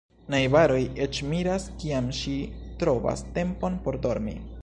[0.33, 2.35] Najbaroj eĉ miras, kiam ŝi
[2.83, 4.35] trovas tempon por dormi.